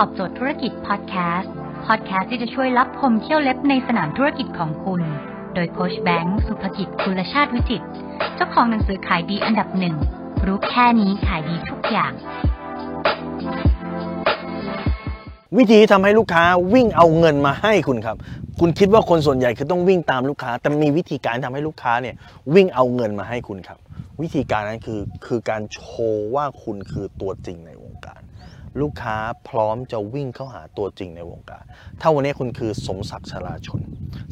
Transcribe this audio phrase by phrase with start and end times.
[0.00, 1.52] ตอบโจทย์ธุรกิจพอดแคสต์
[1.86, 5.00] พอดแคสต์ที่จะช่วยรับพมเที่ยวเล็บในสนามธุรกิจของคุณ
[5.54, 7.82] โดยโคชแบงค์สุภกิจคุลชาติวิจิต
[8.34, 9.94] เจ้าของหนังสือขายดีอันดับหนึ่ง
[10.46, 12.12] รู้แค่นี้ขายดีทุกอย่าง
[15.56, 18.16] วิธีที่ทำให้ลูกค้าวิ่งเอาเงินมาให้คุณครับ
[18.60, 22.14] คุณคิดว่าคนส่วนใหญ่คือต้องวิ่งตามลูกค้า แต่มีวิธีการทำให้ลูกค้าเนี่ย
[22.54, 23.78] วิ่งเอาเงินมาให้คุณครับ
[24.22, 25.80] วิธีการนั้นคือคือการโช
[26.12, 27.83] ว์ว่าคุณคือตัวจริงในว
[28.80, 29.16] ลูกค้า
[29.48, 31.64] พร้อมจะวิ่งเข้าหาตัวจริงในวงการ
[32.00, 33.80] ถ้าวันนี้คุณคือสมศักดิ์ชลาชน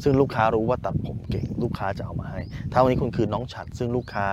[0.03, 4.25] ซึ่งลูกค้ารู้ว่าตัดผมเก่ง ลูกค้าจะเอามาให้ ถ้าวันนี้คุณคือน้องฉัด ซึ่งลูกค้า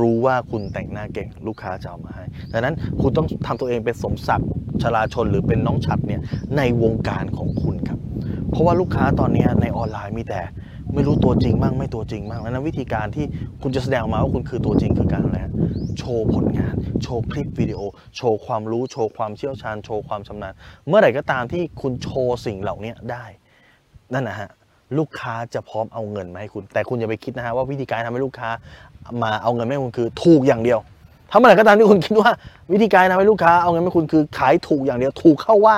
[0.00, 4.48] รู้ว่าคุณแต่งหน้าเก่ง ลูกค้าจะเอามาให้ดังนั้นคุณต้องทำตัวเองเป็นสมศักดิ์
[4.82, 6.20] ชลาชน หรือเป็นน้องฉัดเนี่ย
[6.56, 7.98] ในวงการของคุณครับ
[8.50, 10.42] เพราะว่าลูกค้าตอนนี้ในออนไลน์มีแต่
[10.94, 13.26] ไม่รู้ตัวจริงบ้างไม่ตัวจริงบ้างแล้วนั้นวิธีการที่
[13.62, 15.38] คุณจะแสดงออกมาว่าคุณคือตัวจริงคือการอะไร
[15.98, 17.80] โชว์ผลงาน โชว์คลิปวิดีโอ
[18.16, 20.52] โชว์ความรู้ โชว์ความเชี่ยวชาญ โชว์ความชำนาญ
[20.88, 23.24] เมื่อไหร่ก็ตามที่คุณโชว์สิ่งเหล่านี้ได้
[24.14, 24.50] นั่นนะฮะ
[24.98, 28.50] ลูกค้าจะพร้อมเอาเงินมาให้คุณ แต่คุณอย่าไปคิดนะฮะว่าวิธีการทำให้ลูกค้า
[29.22, 30.78] มาเอาเงินมาให้คุณคือถูกอย่างเดียว
[31.30, 32.30] ถ้าเมื่อไหร่ก็ตามที่คุณคิดว่า
[32.72, 35.76] วิธีการทำให้ลูกค้าเอาเงินมาให้คุณคือขายถูกอย่างเดียวถูกเข้าว่า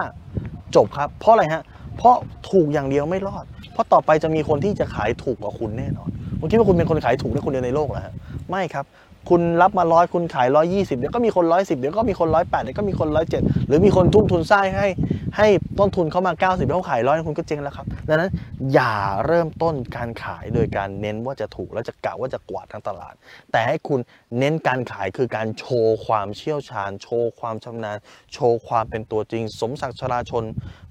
[0.76, 1.62] จบครับ เพราะอะไรฮะ
[1.96, 2.16] เพราะ
[2.50, 6.08] ถูกอย่างเดียวไม่รอด เพราะต่อไปจะมีคนที่จะขายถูกกว่าคุณแน่นอน
[6.40, 8.14] คุณคิดว่าคุณเป็นคนขายถูกได้คนเดียวในโลกเหรอฮะ
[8.50, 8.84] ไม่ครับ
[9.28, 14.88] คุณรับมาร้อยคุณขายร้อยยี่สิบเดี๋ยวก็มีคนร้อยสิบเดี๋ยวก็มีคนร้อยแปดเดี๋ยวก็มีคนร้อยเจ็ดหรือมีคนทุ่มทุนสร้างให้
[15.36, 18.30] ให้ต้นทุนเขามา90แล้วเขาขายร้อยคุณก็เจ๊งแล้วครับดังนั้น
[18.72, 23.14] อย่าเริ่มต้นการขายโดยการเน้นว่าจะถูกแล้วจะกะว่าจะกวาดทั้งตลาด
[23.52, 24.00] แต่ให้คุณ
[24.38, 27.96] เน้นการขายคือการโชว์ความเชี่ยวชาญ โชว์ความชำนาญ
[28.32, 30.44] โชว์ความเป็นตัวจริง สมศักดิ์ชลาชน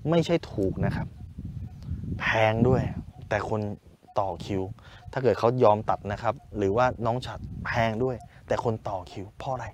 [0.10, 1.08] ไม่ใช่ถูกนะครับ
[2.20, 2.82] แพงด้วย
[3.30, 3.62] แต่คน
[4.20, 4.62] ต่อคิว
[5.14, 8.16] ถ้าเกิดเขายอมตัดนะครับ หรือว่าน้องฉัดแพงด้วย
[8.48, 9.68] แต่คนต่อคิว เพราะอะไร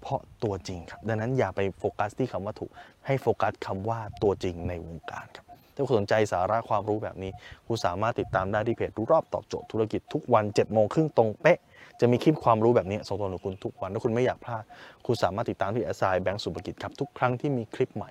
[0.00, 2.70] เพราะตัวจริงครับ ดังนั้นอย่าไปโฟกัสที่คำว่าถูก
[3.06, 7.30] ให้โฟกัสคำว่าตัวจริงในวงการครับ ถ้าคุณสนใจสาระความรู้แบบนี้
[7.66, 11.58] คุณสามารถติดตามได้ที่เพจรู้รอบตอบโจทย์ธุรกิจทุกวัน7จ็ดโมงครึ่งตรงเป๊ะ
[12.00, 14.62] จะมีคลิปความรู้แบบนี้ส่งตรงถึงคุณทุกวัน ถ้าคุณไม่อยากพลาด
[15.06, 18.10] คุณสามารถติดตามที่แอสไซแบงก์สุภกิจครับทุกครั้งที่มีคลิปใหม่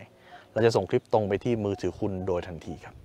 [0.51, 2.95] เราจะส่งคลิปตรงไปที่มือถือคุณโดยทันทีครับ